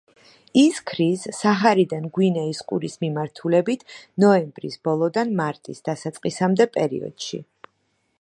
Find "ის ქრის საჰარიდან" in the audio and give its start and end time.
0.59-2.07